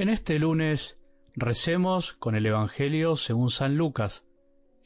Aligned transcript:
En 0.00 0.08
este 0.08 0.38
lunes 0.38 0.96
recemos 1.34 2.14
con 2.14 2.34
el 2.34 2.46
Evangelio 2.46 3.16
según 3.16 3.50
San 3.50 3.76
Lucas, 3.76 4.24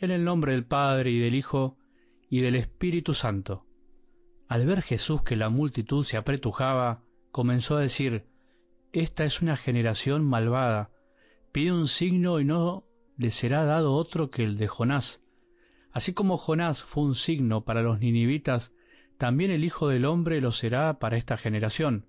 en 0.01 0.11
el 0.11 0.25
nombre 0.25 0.51
del 0.51 0.65
Padre 0.65 1.13
y 1.13 1.21
del 1.21 1.37
Hijo 1.37 1.79
y 2.29 2.41
del 2.41 2.57
Espíritu 2.57 3.15
Santo. 3.15 3.65
Al 4.49 4.67
ver 4.67 4.83
Jesús 4.83 5.23
que 5.23 5.37
la 5.37 5.51
multitud 5.51 6.03
se 6.03 6.17
apretujaba, 6.17 7.05
comenzó 7.31 7.77
a 7.77 7.81
decir, 7.81 8.27
Esta 8.93 9.23
es 9.25 9.41
una 9.41 9.57
generación 9.57 10.25
malvada, 10.25 10.91
pide 11.53 11.71
un 11.71 11.87
signo 11.87 12.41
y 12.41 12.45
no 12.45 12.83
le 13.17 13.31
será 13.31 13.65
dado 13.65 13.93
otro 13.93 14.31
que 14.31 14.43
el 14.43 14.57
de 14.57 14.67
Jonás. 14.67 15.23
Así 15.93 16.13
como 16.13 16.39
Jonás 16.39 16.83
fue 16.83 17.05
un 17.05 17.15
signo 17.15 17.65
para 17.65 17.83
los 17.83 18.01
ninivitas, 18.01 18.73
también 19.17 19.53
el 19.53 19.63
Hijo 19.63 19.87
del 19.87 20.07
Hombre 20.07 20.41
lo 20.41 20.51
será 20.51 20.99
para 20.99 21.19
esta 21.19 21.37
generación. 21.37 22.09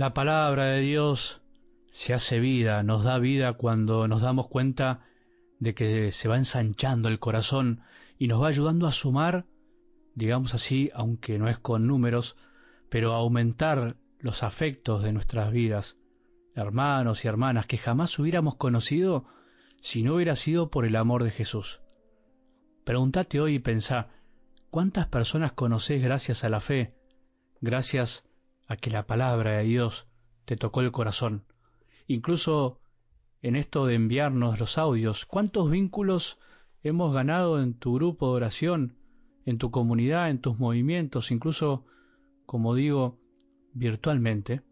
La 0.00 0.14
palabra 0.14 0.64
de 0.64 0.80
Dios 0.80 1.42
se 1.90 2.14
hace 2.14 2.40
vida, 2.40 2.82
nos 2.82 3.04
da 3.04 3.18
vida 3.18 3.52
cuando 3.52 4.08
nos 4.08 4.22
damos 4.22 4.48
cuenta 4.48 5.04
de 5.58 5.74
que 5.74 6.10
se 6.10 6.26
va 6.26 6.38
ensanchando 6.38 7.10
el 7.10 7.18
corazón 7.18 7.82
y 8.16 8.26
nos 8.26 8.42
va 8.42 8.48
ayudando 8.48 8.86
a 8.86 8.92
sumar, 8.92 9.44
digamos 10.14 10.54
así, 10.54 10.90
aunque 10.94 11.38
no 11.38 11.50
es 11.50 11.58
con 11.58 11.86
números, 11.86 12.34
pero 12.88 13.12
a 13.12 13.18
aumentar 13.18 13.98
los 14.20 14.42
afectos 14.42 15.02
de 15.02 15.12
nuestras 15.12 15.52
vidas, 15.52 15.98
hermanos 16.54 17.26
y 17.26 17.28
hermanas 17.28 17.66
que 17.66 17.76
jamás 17.76 18.18
hubiéramos 18.18 18.54
conocido 18.54 19.26
si 19.82 20.02
no 20.02 20.14
hubiera 20.14 20.34
sido 20.34 20.70
por 20.70 20.86
el 20.86 20.96
amor 20.96 21.24
de 21.24 21.30
Jesús. 21.30 21.82
Pregúntate 22.84 23.38
hoy 23.38 23.56
y 23.56 23.58
pensá, 23.58 24.08
¿cuántas 24.70 25.08
personas 25.08 25.52
conoces 25.52 26.00
gracias 26.00 26.42
a 26.42 26.48
la 26.48 26.60
fe, 26.60 26.94
gracias 27.60 28.24
a 28.70 28.76
que 28.76 28.92
la 28.92 29.04
palabra 29.04 29.58
de 29.58 29.64
Dios 29.64 30.06
te 30.44 30.56
tocó 30.56 30.80
el 30.80 30.92
corazón. 30.92 31.42
Incluso 32.06 32.78
en 33.42 33.56
esto 33.56 33.84
de 33.84 33.96
enviarnos 33.96 34.60
los 34.60 34.78
audios, 34.78 35.26
¿cuántos 35.26 35.68
vínculos 35.68 36.38
hemos 36.84 37.12
ganado 37.12 37.60
en 37.60 37.74
tu 37.74 37.94
grupo 37.94 38.28
de 38.28 38.36
oración, 38.36 38.96
en 39.44 39.58
tu 39.58 39.72
comunidad, 39.72 40.30
en 40.30 40.40
tus 40.40 40.56
movimientos, 40.60 41.32
incluso, 41.32 41.84
como 42.46 42.76
digo, 42.76 43.18
virtualmente? 43.72 44.62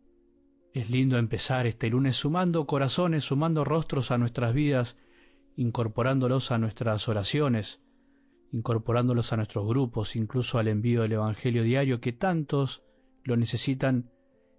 Es 0.73 0.91
lindo 0.91 1.19
empezar 1.19 1.67
este 1.67 1.91
lunes 1.91 2.15
sumando 2.15 2.69
corazones, 2.69 3.25
sumando 3.25 3.65
rostros 3.65 4.13
a 4.13 4.19
nuestras 4.19 4.55
vidas, 4.55 4.97
incorporándolos 5.57 6.53
a 6.53 6.59
nuestras 6.59 7.09
oraciones, 7.09 7.81
incorporándolos 8.53 9.33
a 9.33 9.39
nuestros 9.39 9.67
grupos, 9.67 10.15
incluso 10.15 10.61
al 10.61 10.69
envío 10.69 11.03
del 11.03 11.15
Evangelio 11.15 11.65
diario 11.65 12.01
que 12.01 12.13
tantos 12.13 12.85
lo 13.29 13.37
necesitan 13.37 14.11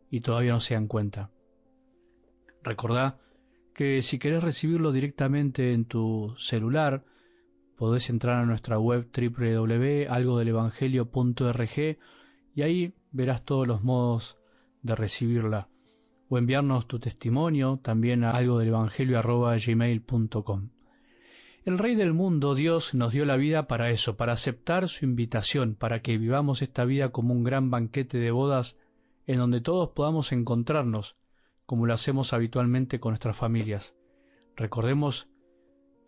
y 0.10 0.22
todavía 0.22 0.54
no 0.54 0.60
se 0.60 0.76
dan 0.76 0.88
cuenta. 0.88 1.32
Recordá 2.64 3.20
que 3.74 4.04
si 4.04 4.20
querés 4.20 4.44
recibirlo 4.44 4.92
directamente 4.92 5.74
en 5.74 5.86
tu 5.86 6.36
celular, 6.38 7.04
podés 7.78 8.12
entrar 8.12 8.38
a 8.38 8.46
nuestra 8.46 8.78
web 8.78 9.10
www.algodelevangelio.org 9.12 11.98
y 12.56 12.62
ahí 12.62 12.94
verás 13.12 13.44
todos 13.44 13.68
los 13.68 13.84
modos 13.84 14.38
de 14.84 14.96
recibirla 14.96 15.68
o 16.30 16.38
enviarnos 16.38 16.88
tu 16.88 17.00
testimonio 17.00 17.80
también 17.82 18.24
a 18.24 18.30
algo 18.32 18.60
del 18.60 18.70
El 21.66 21.78
Rey 21.78 21.96
del 21.96 22.14
mundo, 22.14 22.56
Dios, 22.56 22.94
nos 22.94 23.12
dio 23.12 23.26
la 23.26 23.36
vida 23.36 23.68
para 23.68 23.92
eso, 23.92 24.16
para 24.16 24.32
aceptar 24.32 24.88
su 24.88 25.04
invitación, 25.04 25.76
para 25.76 26.02
que 26.02 26.18
vivamos 26.18 26.62
esta 26.62 26.86
vida 26.86 27.10
como 27.10 27.34
un 27.34 27.44
gran 27.44 27.70
banquete 27.70 28.18
de 28.18 28.32
bodas 28.32 28.78
en 29.28 29.40
donde 29.40 29.60
todos 29.60 29.90
podamos 29.90 30.32
encontrarnos, 30.32 31.18
como 31.66 31.86
lo 31.86 31.94
hacemos 31.94 32.32
habitualmente 32.32 33.02
con 33.02 33.12
nuestras 33.12 33.36
familias. 33.36 33.94
Recordemos 34.56 35.28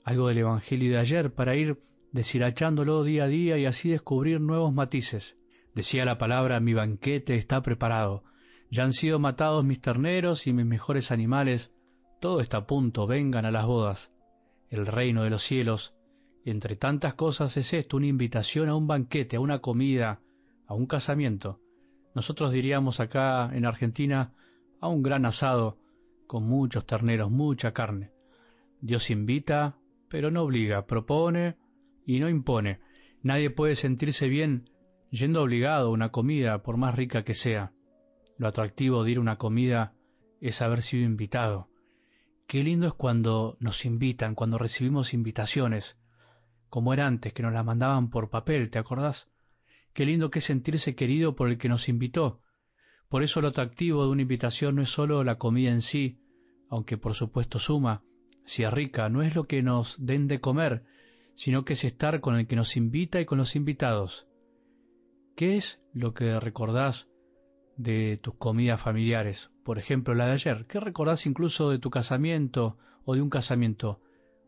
algo 0.05 0.29
del 0.29 0.37
Evangelio 0.37 0.93
de 0.93 0.99
ayer 0.99 1.33
para 1.33 1.57
ir 1.57 1.83
deshilachándolo 2.13 3.03
día 3.03 3.25
a 3.25 3.27
día 3.27 3.57
y 3.57 3.65
así 3.65 3.89
descubrir 3.89 4.39
nuevos 4.39 4.73
matices. 4.73 5.37
Decía 5.75 6.05
la 6.05 6.17
palabra, 6.17 6.61
mi 6.61 6.73
banquete 6.73 7.35
está 7.35 7.61
preparado, 7.61 8.23
ya 8.69 8.83
han 8.85 8.93
sido 8.93 9.19
matados 9.19 9.65
mis 9.65 9.81
terneros 9.81 10.47
y 10.47 10.53
mis 10.53 10.65
mejores 10.65 11.11
animales, 11.11 11.73
todo 12.21 12.39
está 12.39 12.57
a 12.57 12.67
punto, 12.67 13.05
vengan 13.05 13.45
a 13.45 13.51
las 13.51 13.65
bodas 13.65 14.11
el 14.71 14.85
reino 14.85 15.23
de 15.23 15.29
los 15.29 15.43
cielos, 15.43 15.93
entre 16.45 16.75
tantas 16.75 17.13
cosas 17.13 17.55
es 17.57 17.73
esto 17.73 17.97
una 17.97 18.07
invitación 18.07 18.69
a 18.69 18.75
un 18.75 18.87
banquete, 18.87 19.35
a 19.35 19.41
una 19.41 19.59
comida, 19.59 20.21
a 20.65 20.73
un 20.73 20.87
casamiento. 20.87 21.59
Nosotros 22.15 22.51
diríamos 22.51 22.99
acá 22.99 23.51
en 23.53 23.65
Argentina 23.65 24.33
a 24.79 24.87
un 24.87 25.03
gran 25.03 25.25
asado 25.25 25.77
con 26.25 26.47
muchos 26.47 26.85
terneros, 26.85 27.29
mucha 27.29 27.73
carne. 27.73 28.11
Dios 28.79 29.11
invita, 29.11 29.77
pero 30.07 30.31
no 30.31 30.43
obliga, 30.43 30.87
propone 30.87 31.57
y 32.05 32.21
no 32.21 32.29
impone. 32.29 32.79
Nadie 33.21 33.49
puede 33.49 33.75
sentirse 33.75 34.29
bien 34.29 34.69
yendo 35.09 35.43
obligado 35.43 35.89
a 35.89 35.91
una 35.91 36.09
comida, 36.09 36.63
por 36.63 36.77
más 36.77 36.95
rica 36.95 37.23
que 37.23 37.33
sea. 37.33 37.73
Lo 38.37 38.47
atractivo 38.47 39.03
de 39.03 39.11
ir 39.11 39.17
a 39.17 39.21
una 39.21 39.37
comida 39.37 39.93
es 40.39 40.61
haber 40.61 40.81
sido 40.81 41.03
invitado, 41.03 41.67
Qué 42.51 42.65
lindo 42.65 42.85
es 42.85 42.93
cuando 42.93 43.55
nos 43.61 43.85
invitan, 43.85 44.35
cuando 44.35 44.57
recibimos 44.57 45.13
invitaciones, 45.13 45.97
como 46.67 46.91
era 46.91 47.07
antes, 47.07 47.31
que 47.31 47.43
nos 47.43 47.53
las 47.53 47.63
mandaban 47.63 48.09
por 48.09 48.29
papel, 48.29 48.69
¿te 48.69 48.77
acordás? 48.77 49.29
Qué 49.93 50.05
lindo 50.05 50.29
que 50.29 50.39
es 50.39 50.45
sentirse 50.45 50.93
querido 50.93 51.33
por 51.33 51.47
el 51.47 51.57
que 51.57 51.69
nos 51.69 51.87
invitó. 51.87 52.41
Por 53.07 53.23
eso 53.23 53.39
lo 53.39 53.47
atractivo 53.47 54.03
de 54.03 54.11
una 54.11 54.23
invitación 54.23 54.75
no 54.75 54.81
es 54.81 54.89
sólo 54.89 55.23
la 55.23 55.37
comida 55.37 55.71
en 55.71 55.81
sí, 55.81 56.19
aunque 56.69 56.97
por 56.97 57.13
supuesto 57.13 57.57
suma, 57.57 58.03
si 58.43 58.63
es 58.63 58.73
rica, 58.73 59.07
no 59.07 59.21
es 59.21 59.33
lo 59.33 59.45
que 59.45 59.63
nos 59.63 59.95
den 60.05 60.27
de 60.27 60.41
comer, 60.41 60.83
sino 61.35 61.63
que 61.63 61.71
es 61.71 61.85
estar 61.85 62.19
con 62.19 62.35
el 62.35 62.47
que 62.47 62.57
nos 62.57 62.75
invita 62.75 63.21
y 63.21 63.25
con 63.25 63.37
los 63.37 63.55
invitados. 63.55 64.27
¿Qué 65.37 65.55
es 65.55 65.81
lo 65.93 66.13
que 66.13 66.37
recordás 66.37 67.10
de 67.77 68.17
tus 68.17 68.35
comidas 68.35 68.81
familiares, 68.81 69.51
por 69.63 69.79
ejemplo 69.79 70.13
la 70.13 70.27
de 70.27 70.33
ayer. 70.33 70.65
¿Qué 70.67 70.79
recordás 70.79 71.25
incluso 71.25 71.69
de 71.69 71.79
tu 71.79 71.89
casamiento 71.89 72.77
o 73.05 73.15
de 73.15 73.21
un 73.21 73.29
casamiento? 73.29 74.01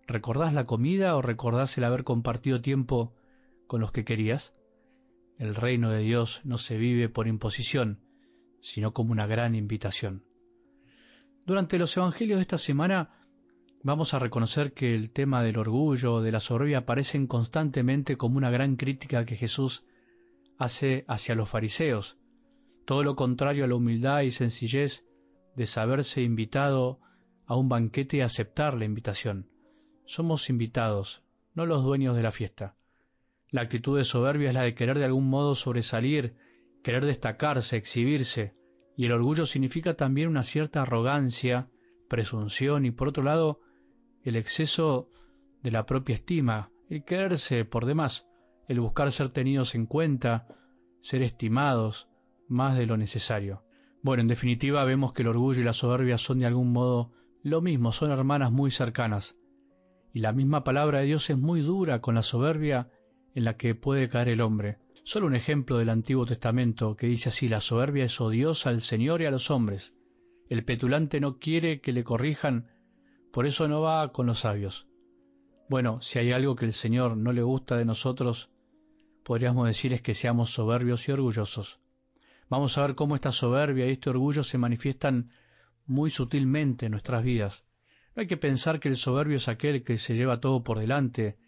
¿Recordás 0.08 0.54
la 0.54 0.66
comida 0.66 1.16
o 1.16 1.22
recordás 1.22 1.78
el 1.78 1.86
haber 1.86 2.04
compartido 2.04 2.62
tiempo 2.62 3.14
con 3.68 3.82
los 3.82 3.92
que 3.92 4.06
querías? 4.06 4.54
El 5.38 5.56
reino 5.56 5.90
de 5.90 6.00
Dios 6.00 6.42
no 6.44 6.58
se 6.58 6.78
vive 6.78 7.10
por 7.10 7.28
imposición, 7.28 8.00
sino 8.62 8.94
como 8.94 9.12
una 9.12 9.26
gran 9.26 9.56
invitación. 9.56 10.24
Durante 11.46 11.78
los 11.78 11.96
evangelios 11.98 12.38
de 12.38 12.44
esta 12.44 12.58
semana 12.58 13.10
vamos 13.84 14.14
a 14.14 14.20
reconocer 14.20 14.74
que 14.74 14.96
el 14.96 15.12
tema 15.12 15.44
del 15.44 15.58
orgullo, 15.58 16.22
de 16.22 16.32
la 16.32 16.40
soberbia, 16.40 16.80
aparecen 16.80 17.28
constantemente 17.28 18.16
como 18.16 18.38
una 18.38 18.50
gran 18.50 18.76
crítica 18.76 19.26
que 19.26 19.36
Jesús 19.36 19.84
hace 20.58 21.04
hacia 21.08 21.36
los 21.36 21.50
fariseos, 21.50 22.18
todo 22.86 23.04
lo 23.04 23.16
contrario 23.16 23.66
a 23.66 23.68
la 23.68 23.76
humildad 23.76 24.22
y 24.22 24.32
sencillez 24.32 25.06
de 25.56 25.66
saberse 25.68 26.22
invitado 26.22 27.00
a 27.46 27.56
un 27.56 27.70
banquete 27.70 28.18
y 28.18 28.22
aceptar 28.22 28.76
la 28.76 28.86
invitación. 28.86 29.50
Somos 30.06 30.50
invitados, 30.50 31.24
no 31.54 31.66
los 31.66 31.84
dueños 31.84 32.16
de 32.16 32.24
la 32.24 32.32
fiesta. 32.32 32.76
La 33.50 33.62
actitud 33.62 33.98
de 33.98 34.04
soberbia 34.04 34.50
es 34.50 34.56
la 34.56 34.64
de 34.64 34.76
querer 34.76 34.98
de 34.98 35.06
algún 35.06 35.30
modo 35.30 35.56
sobresalir, 35.56 36.36
querer 36.84 37.06
destacarse, 37.06 37.78
exhibirse, 37.78 38.56
y 38.98 39.06
el 39.06 39.12
orgullo 39.12 39.46
significa 39.46 39.94
también 39.96 40.30
una 40.30 40.44
cierta 40.44 40.82
arrogancia, 40.82 41.70
presunción 42.10 42.86
y 42.86 42.92
por 42.92 43.08
otro 43.08 43.24
lado 43.24 43.60
el 44.24 44.36
exceso 44.36 45.10
de 45.62 45.72
la 45.72 45.86
propia 45.86 46.16
estima, 46.16 46.72
el 46.90 47.04
quererse 47.04 47.66
por 47.66 47.86
demás, 47.86 48.28
el 48.68 48.80
buscar 48.80 49.12
ser 49.12 49.30
tenidos 49.30 49.76
en 49.76 49.86
cuenta, 49.86 50.48
ser 51.02 51.22
estimados, 51.22 52.08
más 52.48 52.78
de 52.78 52.86
lo 52.86 52.98
necesario. 52.98 53.64
Bueno, 54.02 54.22
en 54.22 54.28
definitiva 54.28 54.84
vemos 54.84 55.14
que 55.14 55.22
el 55.22 55.30
orgullo 55.30 55.62
y 55.62 55.64
la 55.64 55.74
soberbia 55.74 56.18
son 56.18 56.40
de 56.40 56.46
algún 56.46 56.74
modo 56.74 57.12
lo 57.42 57.62
mismo, 57.62 57.92
son 57.92 58.12
hermanas 58.12 58.52
muy 58.52 58.72
cercanas. 58.72 59.36
Y 60.14 60.20
la 60.20 60.32
misma 60.32 60.64
palabra 60.64 61.00
de 61.00 61.06
Dios 61.06 61.30
es 61.30 61.38
muy 61.38 61.62
dura 61.62 62.02
con 62.02 62.16
la 62.16 62.22
soberbia 62.22 62.90
en 63.34 63.46
la 63.46 63.58
que 63.58 63.76
puede 63.76 64.10
caer 64.10 64.30
el 64.30 64.42
hombre. 64.42 64.78
Solo 65.04 65.28
un 65.28 65.36
ejemplo 65.36 65.78
del 65.78 65.90
Antiguo 65.90 66.26
Testamento 66.26 66.96
que 66.96 67.08
dice 67.08 67.30
así, 67.30 67.50
la 67.50 67.60
soberbia 67.60 68.06
es 68.06 68.22
odiosa 68.22 68.70
al 68.70 68.82
Señor 68.82 69.22
y 69.22 69.26
a 69.26 69.32
los 69.32 69.52
hombres. 69.52 69.96
El 70.50 70.64
petulante 70.64 71.20
no 71.20 71.40
quiere 71.40 71.82
que 71.82 71.92
le 71.92 72.04
corrijan, 72.04 72.70
por 73.32 73.46
eso 73.46 73.68
no 73.68 73.82
va 73.82 74.12
con 74.12 74.28
los 74.28 74.40
sabios. 74.40 74.88
Bueno, 75.70 76.02
si 76.02 76.20
hay 76.20 76.32
algo 76.32 76.56
que 76.56 76.66
el 76.66 76.74
Señor 76.74 77.18
no 77.18 77.34
le 77.34 77.42
gusta 77.42 77.76
de 77.78 77.86
nosotros, 77.86 78.52
podríamos 79.24 79.68
decir 79.68 79.94
es 79.94 80.02
que 80.02 80.14
seamos 80.14 80.52
soberbios 80.52 81.08
y 81.10 81.12
orgullosos. 81.12 81.80
Vamos 82.54 82.78
a 82.78 82.84
ver 82.84 82.94
cómo 82.94 83.16
esta 83.16 83.32
soberbia 83.32 83.88
y 83.88 83.94
este 83.94 84.12
orgullo 84.12 84.44
se 84.44 84.60
manifiestan 84.60 85.32
muy 85.88 86.12
sutilmente 86.12 86.86
en 86.86 86.92
nuestras 86.92 87.24
vidas. 87.24 87.66
No 88.16 88.22
hay 88.22 88.28
que 88.28 88.38
pensar 88.38 88.80
que 88.80 88.90
el 88.90 88.96
soberbio 88.96 89.38
es 89.38 89.48
aquel 89.48 89.84
que 89.84 89.98
se 89.98 90.14
lleva 90.14 90.40
todo 90.40 90.64
por 90.64 90.78
delante, 90.78 91.40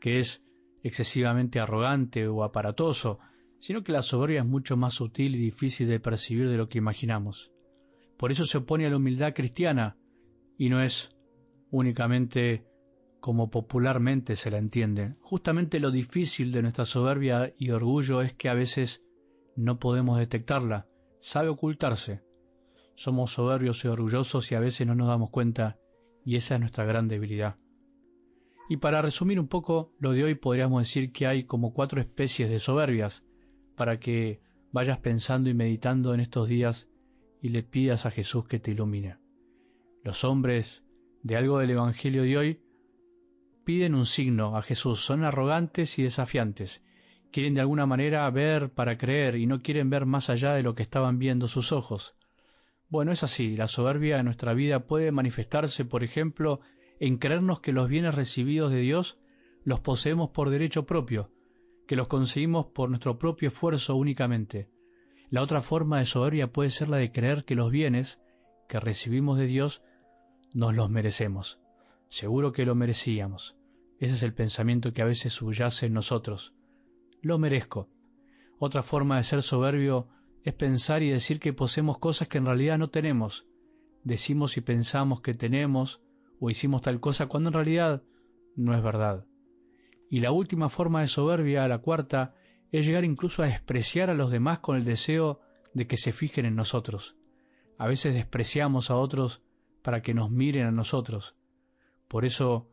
que 0.00 0.20
es 0.20 0.44
excesivamente 0.84 1.58
arrogante 1.58 2.28
o 2.28 2.44
aparatoso, 2.44 3.18
sino 3.58 3.82
que 3.82 3.90
la 3.90 4.02
soberbia 4.02 4.42
es 4.42 4.46
mucho 4.46 4.76
más 4.76 4.94
sutil 4.94 5.34
y 5.34 5.40
difícil 5.40 5.88
de 5.88 5.98
percibir 5.98 6.48
de 6.48 6.56
lo 6.56 6.68
que 6.68 6.78
imaginamos. 6.78 7.50
Por 8.16 8.30
eso 8.30 8.44
se 8.44 8.58
opone 8.58 8.86
a 8.86 8.90
la 8.90 8.98
humildad 8.98 9.34
cristiana 9.34 9.96
y 10.56 10.68
no 10.68 10.80
es 10.80 11.10
únicamente 11.72 12.68
como 13.18 13.50
popularmente 13.50 14.36
se 14.36 14.52
la 14.52 14.58
entiende. 14.58 15.16
Justamente 15.22 15.80
lo 15.80 15.90
difícil 15.90 16.52
de 16.52 16.62
nuestra 16.62 16.84
soberbia 16.84 17.52
y 17.58 17.70
orgullo 17.70 18.22
es 18.22 18.32
que 18.34 18.48
a 18.48 18.54
veces 18.54 19.02
no 19.56 19.78
podemos 19.78 20.18
detectarla, 20.18 20.86
sabe 21.20 21.48
ocultarse. 21.48 22.22
Somos 22.94 23.32
soberbios 23.32 23.84
y 23.84 23.88
orgullosos 23.88 24.50
y 24.52 24.54
a 24.54 24.60
veces 24.60 24.86
no 24.86 24.94
nos 24.94 25.08
damos 25.08 25.30
cuenta 25.30 25.78
y 26.24 26.36
esa 26.36 26.54
es 26.54 26.60
nuestra 26.60 26.84
gran 26.84 27.08
debilidad. 27.08 27.56
Y 28.68 28.78
para 28.78 29.02
resumir 29.02 29.38
un 29.38 29.48
poco 29.48 29.92
lo 29.98 30.12
de 30.12 30.24
hoy 30.24 30.34
podríamos 30.34 30.82
decir 30.82 31.12
que 31.12 31.26
hay 31.26 31.44
como 31.44 31.72
cuatro 31.72 32.00
especies 32.00 32.50
de 32.50 32.58
soberbias 32.58 33.24
para 33.76 34.00
que 34.00 34.40
vayas 34.72 34.98
pensando 34.98 35.48
y 35.50 35.54
meditando 35.54 36.14
en 36.14 36.20
estos 36.20 36.48
días 36.48 36.88
y 37.40 37.50
le 37.50 37.62
pidas 37.62 38.06
a 38.06 38.10
Jesús 38.10 38.46
que 38.46 38.58
te 38.58 38.72
ilumine. 38.72 39.18
Los 40.02 40.24
hombres 40.24 40.84
de 41.22 41.36
algo 41.36 41.58
del 41.58 41.70
Evangelio 41.70 42.22
de 42.22 42.36
hoy 42.36 42.60
piden 43.64 43.94
un 43.94 44.06
signo 44.06 44.56
a 44.56 44.62
Jesús, 44.62 45.00
son 45.00 45.24
arrogantes 45.24 45.98
y 45.98 46.02
desafiantes, 46.02 46.82
quieren 47.36 47.52
de 47.52 47.60
alguna 47.60 47.84
manera 47.84 48.30
ver 48.30 48.70
para 48.70 48.96
creer 48.96 49.36
y 49.36 49.44
no 49.44 49.60
quieren 49.60 49.90
ver 49.90 50.06
más 50.06 50.30
allá 50.30 50.54
de 50.54 50.62
lo 50.62 50.74
que 50.74 50.82
estaban 50.82 51.18
viendo 51.18 51.48
sus 51.48 51.70
ojos. 51.70 52.16
Bueno, 52.88 53.12
es 53.12 53.22
así, 53.22 53.58
la 53.58 53.68
soberbia 53.68 54.18
en 54.18 54.24
nuestra 54.24 54.54
vida 54.54 54.86
puede 54.86 55.12
manifestarse, 55.12 55.84
por 55.84 56.02
ejemplo, 56.02 56.60
en 56.98 57.18
creernos 57.18 57.60
que 57.60 57.72
los 57.74 57.90
bienes 57.90 58.14
recibidos 58.14 58.72
de 58.72 58.80
Dios 58.80 59.18
los 59.64 59.80
poseemos 59.80 60.30
por 60.30 60.48
derecho 60.48 60.86
propio, 60.86 61.30
que 61.86 61.94
los 61.94 62.08
conseguimos 62.08 62.68
por 62.68 62.88
nuestro 62.88 63.18
propio 63.18 63.48
esfuerzo 63.48 63.96
únicamente. 63.96 64.70
La 65.28 65.42
otra 65.42 65.60
forma 65.60 65.98
de 65.98 66.06
soberbia 66.06 66.50
puede 66.50 66.70
ser 66.70 66.88
la 66.88 66.96
de 66.96 67.12
creer 67.12 67.44
que 67.44 67.54
los 67.54 67.70
bienes 67.70 68.18
que 68.66 68.80
recibimos 68.80 69.36
de 69.36 69.44
Dios 69.46 69.82
nos 70.54 70.74
los 70.74 70.88
merecemos. 70.88 71.60
Seguro 72.08 72.52
que 72.52 72.64
lo 72.64 72.74
merecíamos. 72.74 73.58
Ese 74.00 74.14
es 74.14 74.22
el 74.22 74.32
pensamiento 74.32 74.94
que 74.94 75.02
a 75.02 75.06
veces 75.06 75.34
subyace 75.34 75.84
en 75.84 75.92
nosotros. 75.92 76.54
Lo 77.22 77.38
merezco. 77.38 77.88
Otra 78.58 78.82
forma 78.82 79.16
de 79.16 79.24
ser 79.24 79.42
soberbio 79.42 80.08
es 80.44 80.54
pensar 80.54 81.02
y 81.02 81.10
decir 81.10 81.40
que 81.40 81.52
poseemos 81.52 81.98
cosas 81.98 82.28
que 82.28 82.38
en 82.38 82.46
realidad 82.46 82.78
no 82.78 82.88
tenemos. 82.88 83.46
Decimos 84.04 84.56
y 84.56 84.60
pensamos 84.60 85.20
que 85.20 85.34
tenemos 85.34 86.00
o 86.40 86.50
hicimos 86.50 86.82
tal 86.82 87.00
cosa 87.00 87.26
cuando 87.26 87.48
en 87.48 87.54
realidad 87.54 88.02
no 88.54 88.74
es 88.74 88.82
verdad. 88.82 89.26
Y 90.08 90.20
la 90.20 90.30
última 90.30 90.68
forma 90.68 91.00
de 91.00 91.08
soberbia, 91.08 91.66
la 91.66 91.78
cuarta, 91.78 92.34
es 92.70 92.86
llegar 92.86 93.04
incluso 93.04 93.42
a 93.42 93.46
despreciar 93.46 94.10
a 94.10 94.14
los 94.14 94.30
demás 94.30 94.60
con 94.60 94.76
el 94.76 94.84
deseo 94.84 95.40
de 95.74 95.86
que 95.86 95.96
se 95.96 96.12
fijen 96.12 96.46
en 96.46 96.54
nosotros. 96.54 97.16
A 97.78 97.86
veces 97.86 98.14
despreciamos 98.14 98.90
a 98.90 98.96
otros 98.96 99.42
para 99.82 100.02
que 100.02 100.14
nos 100.14 100.30
miren 100.30 100.66
a 100.66 100.70
nosotros. 100.70 101.36
Por 102.08 102.24
eso 102.24 102.70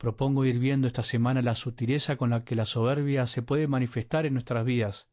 propongo 0.00 0.46
ir 0.46 0.58
viendo 0.58 0.86
esta 0.86 1.02
semana 1.02 1.42
la 1.42 1.54
sutileza 1.54 2.16
con 2.16 2.30
la 2.30 2.42
que 2.42 2.56
la 2.56 2.64
soberbia 2.64 3.26
se 3.26 3.42
puede 3.42 3.68
manifestar 3.68 4.24
en 4.24 4.32
nuestras 4.32 4.64
vidas, 4.64 5.10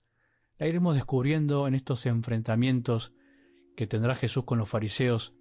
la 0.57 0.66
iremos 0.66 0.95
descubriendo 0.95 1.68
en 1.68 1.75
estos 1.75 2.06
enfrentamientos 2.06 3.13
que 3.75 3.86
tendrá 3.86 4.16
Jesús 4.16 4.45
con 4.45 4.57
los 4.57 4.69
fariseos, 4.69 5.36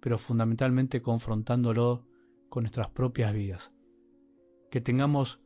pero 0.00 0.18
fundamentalmente 0.18 1.02
confrontándolo 1.02 2.04
con 2.48 2.64
nuestras 2.64 2.88
propias 2.88 3.32
vidas. 3.32 3.72
Que 4.72 4.80
tengamos 4.80 5.40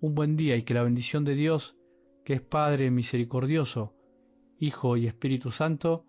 un 0.00 0.14
buen 0.14 0.38
día 0.38 0.56
y 0.56 0.62
que 0.62 0.72
la 0.72 0.82
bendición 0.82 1.24
de 1.24 1.34
Dios, 1.34 1.76
que 2.24 2.32
es 2.32 2.40
Padre 2.40 2.90
misericordioso, 2.90 3.94
Hijo 4.58 4.96
y 4.96 5.06
Espíritu 5.06 5.50
Santo, 5.50 6.06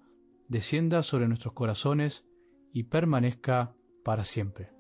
descienda 0.48 1.04
sobre 1.04 1.28
nuestros 1.28 1.54
corazones 1.54 2.24
y 2.72 2.84
permanezca 2.84 3.76
para 4.06 4.24
siempre. 4.24 4.77